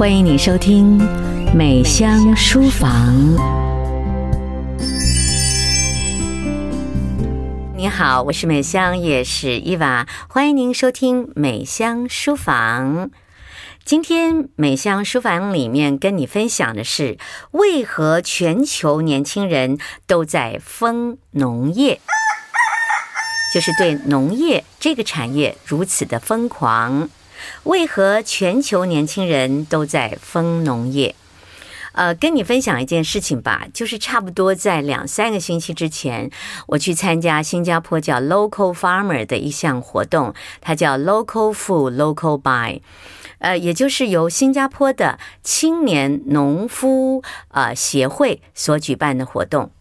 [0.00, 0.96] 欢迎你收听
[1.54, 3.14] 美香书房。
[7.76, 13.10] 你好，我是美香，也是伊娃，欢迎您收听美香书房。
[13.84, 17.18] 今天美香书房里面跟你分享的是，
[17.50, 19.76] 为何全球年轻人
[20.06, 22.00] 都在疯农业，
[23.52, 27.10] 就是对农业这个产业如此的疯狂。
[27.64, 31.14] 为何全球年轻人都在疯农业？
[31.92, 36.30] 呃，跟你分享一件事情吧，就是差不多在两三个星期之前，
[36.68, 42.80] 我去参加新加坡叫 Local Farmer 的一项活动，它叫 Local Food Local Buy，
[43.38, 49.72] 呃，也就是由新加坡的青年农夫呃协会所举办的活动。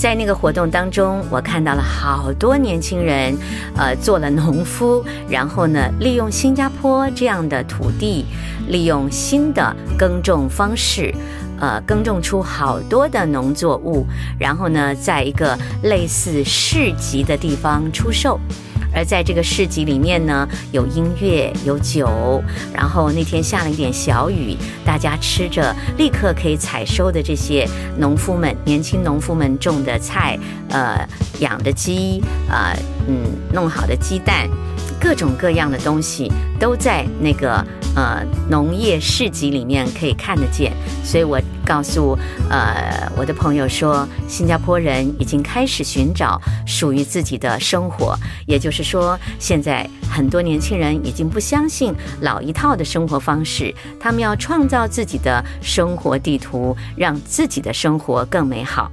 [0.00, 3.36] 在那个活动当中，我看到了好多年轻人，
[3.76, 8.24] 呃，做了农夫，然后呢，利用新加坡这样的土地，
[8.68, 11.14] 利用新的耕种方式，
[11.60, 14.06] 呃，耕种出好多的农作物，
[14.38, 18.40] 然后呢，在一个类似市集的地方出售。
[18.94, 27.68] 而在这个市集里面呢，有音乐，有酒，然后那天下了一点小雨，大家吃着立刻可以采收的这些
[27.98, 31.06] 农夫们、年轻农夫们种的菜，呃，
[31.40, 32.74] 养的鸡，啊，
[33.08, 34.48] 嗯，弄好的鸡蛋。
[35.00, 40.72] 各种各样的东西都在那个呃农业市集里面可以看得见，
[41.04, 58.90] 所以我告诉呃我的朋友说，新加坡人已经开始寻找属于自己的生活，也就是说，现在很多年轻人已经不相信老一套的生活方式，他们要创造自己的生活地图，让自己的生活更美好。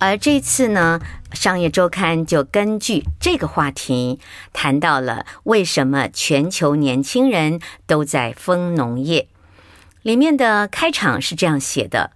[0.00, 1.00] 而这次呢，
[1.32, 4.20] 商业周刊就根据这个话题
[4.52, 9.26] 谈到了为什么全球年轻人都在疯农业。
[10.02, 12.12] 里面的开场是这样写的：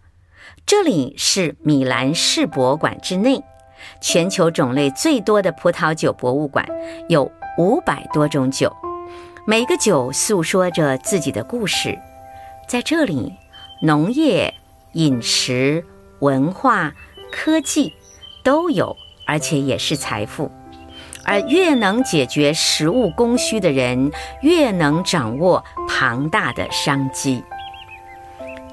[0.65, 3.42] 这里是米兰世博馆之内，
[4.00, 6.65] 全球种类最多的葡萄酒博物馆，
[7.09, 8.72] 有五百多种酒，
[9.44, 11.98] 每个酒诉说着自己的故事。
[12.69, 13.32] 在这里，
[13.82, 14.54] 农业、
[14.92, 15.84] 饮食、
[16.21, 16.94] 文化。
[17.32, 17.93] 科技
[18.44, 20.48] 都有，而且也是财富。
[21.25, 24.10] 而越能解决食物供需的人，
[24.43, 27.42] 越能掌握庞大的商机。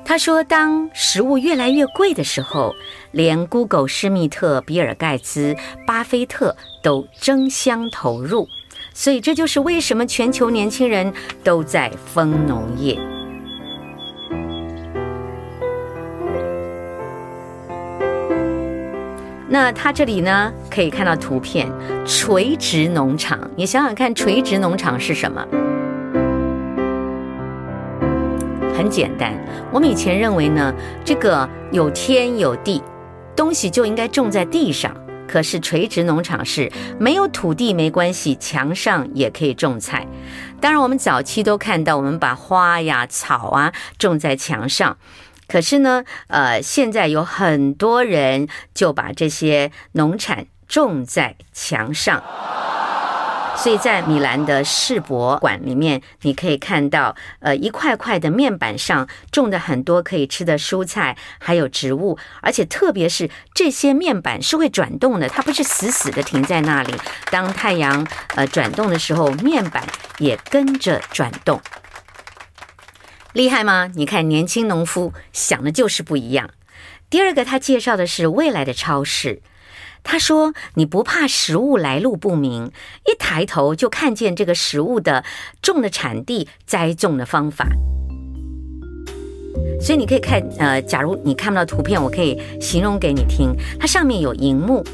[0.03, 2.73] 他说，当食物越来越贵的时候，
[3.11, 5.55] 连 Google 施密特、比尔盖茨、
[5.85, 8.47] 巴菲特都争相投入。
[8.91, 12.99] 所以，这就是为什么全球年轻人都在疯农业。
[19.51, 21.67] 那它这里呢，可以看到图片，
[22.05, 23.39] 垂直农场。
[23.55, 25.43] 你想想看，垂直农场是什么？
[28.77, 29.33] 很简单，
[29.71, 30.71] 我们以前认为呢，
[31.03, 32.81] 这个有天有地，
[33.35, 34.95] 东西就应该种在地上。
[35.27, 40.07] 可是垂直农场是没有土地没关系，墙上也可以种菜。
[40.59, 44.97] 当然，我们早期都看到，我们把花呀、草啊种在墙上。
[45.49, 52.23] 可是呢，呃，现在有很多人就把这些农产种在墙上，
[53.57, 66.93] 所以在米兰的世博馆里面，你可以看到，呃，一块块的面板上种的很多可以吃的蔬菜，还有植物，而且特别是这些面板是会转动的，它不是死死的停在那里。
[67.31, 68.05] 当太阳
[68.35, 69.83] 呃转动的时候，面板
[70.19, 71.59] 也跟着转动。
[73.39, 73.89] 厉害吗？
[73.95, 76.49] 你看，年轻农夫想的就是不一样。
[77.09, 79.41] 第二个，他介绍的是未来的超市。
[80.03, 82.73] 他说：“你不怕食物来路不明，
[83.05, 85.23] 一抬头就看见这个食物的
[85.61, 87.69] 种的产地、栽种的方法。”
[89.79, 93.55] 所以你可以看，呃，假如你看不到图片，我可以形容给你听。
[93.79, 94.85] 它上面有荧幕。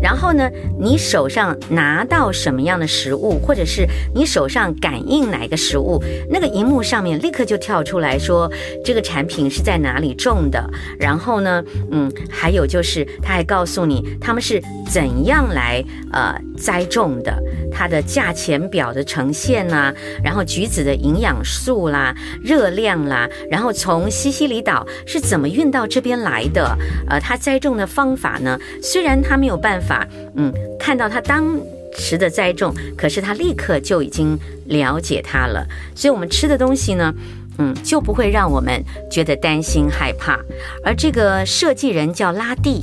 [0.00, 8.50] 然后呢，你手上拿到什么样的食物，或者是你手上感应哪个食物，那个荧幕上面立刻就跳出来说
[8.84, 10.62] 这个产品是在哪里种的。
[10.98, 17.36] 然后呢，嗯，还有就是他还告诉你他们是怎样来呃栽种的，
[17.78, 19.94] 它的价钱表的呈现啦，
[20.24, 26.76] 然后橘子的营养素啦、热量啦，然后从西西里岛是怎么运到这边来的，
[27.08, 30.04] 呃，它栽种的方法呢，虽然它没有办法。
[30.34, 31.58] 嗯，看到他当
[31.96, 37.12] 时的栽种，可是他立刻就已经了解它了，所以，我们吃的东西呢，
[37.58, 40.38] 嗯，就不会让我们觉得担心害怕。
[40.84, 42.82] 而这个设计人叫拉蒂。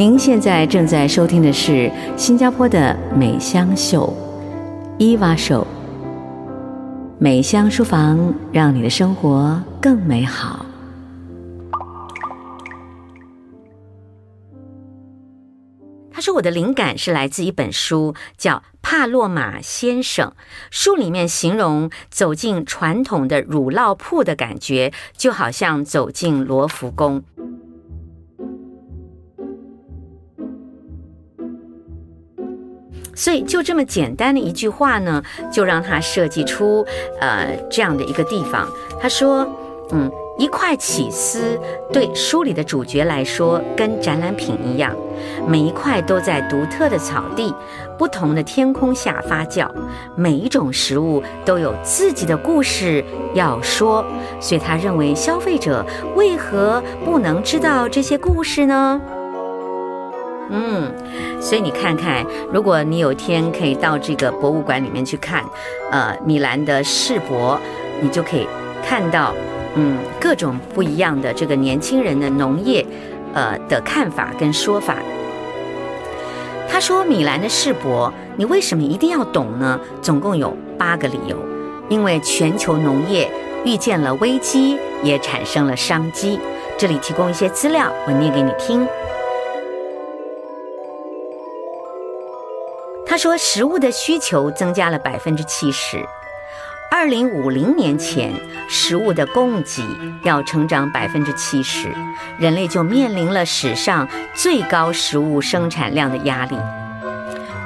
[0.00, 4.10] 您现在正在收听的是新加坡的美香秀。
[4.96, 5.66] 伊娃手，
[7.18, 10.64] 美香书房，让你的生活更美好。
[16.10, 20.28] 他说：“我的灵感是来自一本书，叫《帕洛玛先生》。
[20.70, 27.22] 书里面形容走进传统的乳酪铺的感觉，就好像走进罗浮宫。
[33.20, 35.22] 所以，就这么简单的一句话呢，
[35.52, 36.86] 就让他设计出
[37.20, 38.66] 呃这样的一个地方。
[38.98, 39.46] 他说
[39.92, 41.60] ：‘嗯。’”一块起司
[41.92, 44.96] 对书里的主角来说，跟展览品一样，
[45.46, 47.54] 每一块都在独特的草地、
[47.98, 49.68] 不同的天空下发酵。
[50.16, 54.02] 每一种食物都有自己的故事要说，
[54.40, 55.84] 所以他认为消费者
[56.16, 58.98] 为何不能知道这些故事呢？
[60.50, 60.92] 嗯，
[61.40, 65.44] 所以你看看，如果你有天可以到这个博物馆里面去看，
[65.90, 67.58] 呃，米兰的世博，
[68.00, 68.46] 你就可以
[68.86, 69.32] 看到。
[69.76, 72.84] 嗯，各种不一样的这个年轻人的农业，
[73.34, 74.96] 呃的看法跟说法。
[76.68, 79.78] 他说：“米兰的世博，你为什么一定要懂呢？
[80.02, 81.36] 总共有八个理由。
[81.88, 83.30] 因为全球农业
[83.64, 86.40] 遇见了危机，也产生了商机。
[86.76, 88.84] 这里提供一些资料，我念给你听。
[93.10, 95.98] 他说，食物的需求增加了百分之七十。”
[96.92, 98.32] 二零五零年前，
[98.68, 99.82] 食物的供给
[100.22, 101.88] 要成长百分之七十，
[102.38, 106.56] 人类就面临了史上最高食物生产量的压力。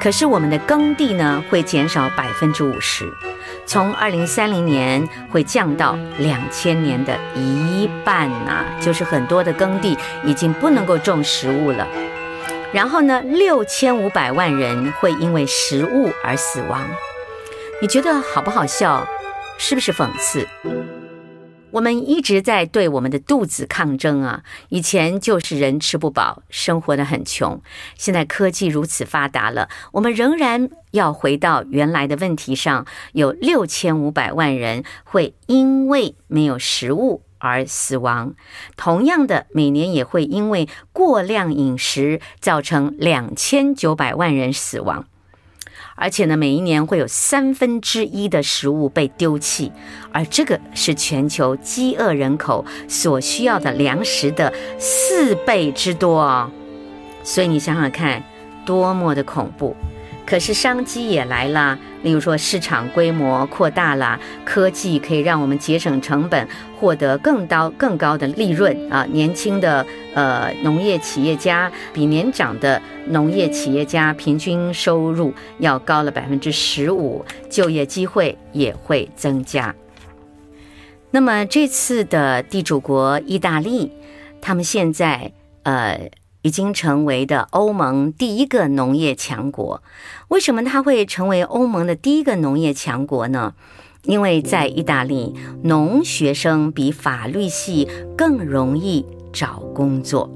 [0.01, 3.05] 可是我们的耕地呢，会减少百分之五十，
[3.67, 9.95] 从二零三零年会降到两千年的一半呐、就是很多的耕地
[10.25, 11.87] 已经不能够种食物了。
[12.75, 16.85] 然后呢，六千五百万人会因为食物而死亡。
[17.81, 19.07] 你觉得好不好笑？
[19.57, 20.49] 是不是讽刺？
[21.71, 24.43] 我们一直在对我们的肚子抗争啊！
[24.71, 27.63] 以前就是人吃不饱，生活得很穷。
[27.97, 32.85] 现在科技如此发达了，我们仍然要回到原来的问题上。
[33.13, 38.35] 有六千五百万人会因为没有食物而死亡，
[38.75, 45.05] 同样的，每年也会因为过量饮食造成两千九百万人死亡。
[45.97, 49.71] 而且呢，每一年会有三分之一的食物被丢弃，
[50.11, 56.51] 而这个是全球饥饿人口所需要的粮食的四倍之多哦。
[57.23, 58.23] 所以你想想看，
[58.65, 59.77] 多么的恐怖！
[60.27, 66.49] 可是商机也来了，例如说市场规模扩大了，科技可以让我们节省成本，
[66.81, 69.07] 获得更高更高的利润啊！
[69.13, 69.85] 年轻的
[70.15, 79.75] 呃农业企业家比年长的农业企业家平均收入要高了百分之十五，就业机会也会增加。
[81.11, 83.93] 那么这次的地主国意大利，
[84.41, 85.31] 他们现在
[85.65, 86.11] 呃。
[86.45, 89.83] 已经成为的欧盟第一个农业强国，
[90.29, 93.55] 为什么它会成为欧盟的第一个农业强国呢？
[94.03, 100.31] 因为在意大利，农学生比法律系更容易找工作。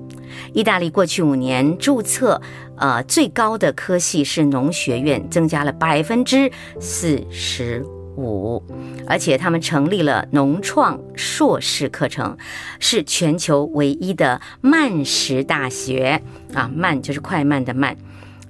[0.55, 2.41] 意大利过去五年注册
[2.79, 6.51] 呃最高的科系是农学院，增加了百分之
[6.81, 7.85] 四十
[8.19, 8.63] 五，
[9.07, 12.37] 而且他们成立了农创硕士课程，
[12.81, 16.21] 是全球唯一的慢食大学
[16.53, 17.97] 啊，慢就是快慢的慢。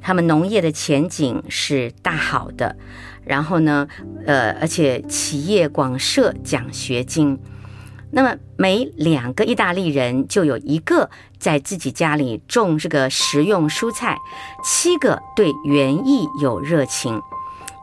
[0.00, 2.76] 他们农业的前景是大好的，
[3.24, 3.86] 然后呢，
[4.24, 7.38] 呃，而且企业广设奖学金。
[8.10, 14.16] 那么每两个意大利人就有一个在自己家里种这个食用蔬菜，
[14.64, 17.20] 七个对园艺有热情。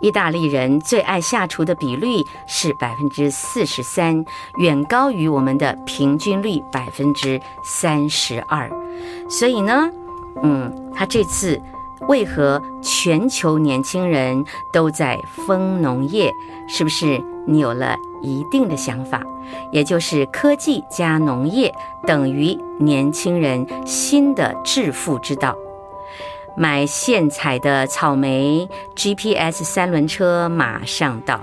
[0.01, 4.23] 意大利人最爱下厨的比率是百分之四十三，
[4.57, 8.69] 远高于我们的平均率百分之三十二。
[9.29, 9.89] 所以呢，
[10.43, 11.59] 嗯，他这次
[12.07, 16.31] 为何全球年轻人都在疯农业？
[16.67, 19.21] 是不是你有了一定的想法？
[19.71, 21.73] 也就是科技加农业
[22.07, 25.55] 等于年轻人新的致富之道。
[26.57, 31.39] 买现采的草莓，GPS 三轮车马上到。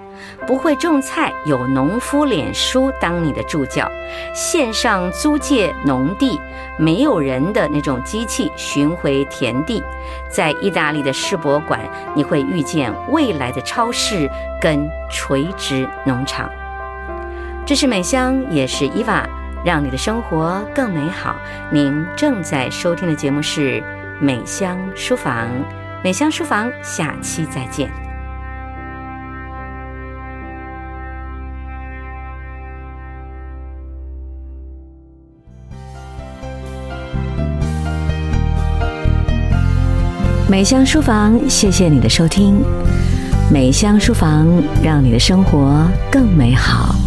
[0.47, 3.87] 不会种菜，有农夫脸书当你的助教。
[4.35, 6.41] 线上租借农地，
[6.79, 9.83] 没有人的那种机器巡回田地。
[10.31, 11.81] 在意大利的世博馆，
[12.15, 16.49] 你会遇见未来的超市跟垂直农场。
[17.67, 19.29] 这是美香，也是伊娃，
[19.65, 21.37] 让你的生活更美好。
[21.71, 23.83] 您正在收听的节目是。
[24.25, 25.49] 美香书房，
[26.05, 27.91] 美香书房，下期再见。
[40.49, 42.63] 美香书房，谢谢你的收听，
[43.53, 44.47] 美香书房，
[44.85, 47.02] 让你的生活更美好。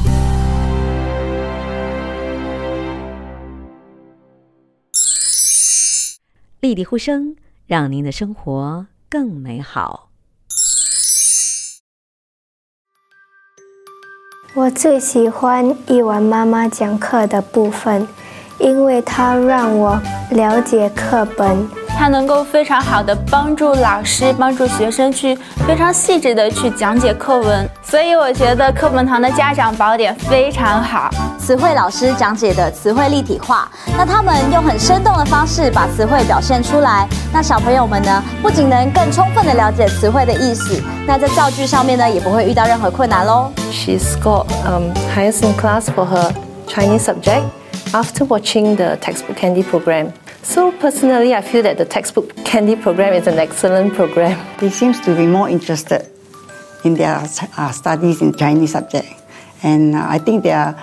[6.65, 7.35] 丽丽呼声，
[7.67, 10.09] 让您的生活更美好。
[14.55, 18.07] 我最喜欢一完妈妈讲课的部分，
[18.57, 21.84] 因为它让我了解课本。
[21.97, 25.35] 它能够非常好的帮助老师、帮助学生去
[25.65, 31.09] 非常细致的去讲解课文，所以我觉得课本堂的家长宝典非常好。
[31.39, 43.51] 词汇老师讲解的词汇立体化，那他们用很生动的方式把词汇表现出来，那小朋友们呢，不仅能更充分的了解词汇的意思，那在造句上面呢，也不会遇到任何困难喽。
[43.71, 46.31] She scored um highest in class for her
[46.67, 47.43] Chinese subject
[47.91, 50.09] after watching the textbook candy program.
[50.44, 54.38] So personally, I feel that the textbook candy program is an excellent program.
[54.58, 56.06] They seem to be more interested
[56.84, 57.22] in their
[57.56, 59.06] uh, studies in Chinese subject,
[59.62, 60.74] and uh, I think their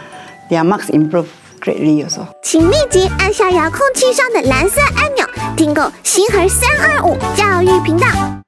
[0.50, 1.27] their marks improve
[1.59, 2.27] greatly also.
[2.43, 8.40] 请立即按下遥控器上的蓝色按钮，订购星河三二五教育频道。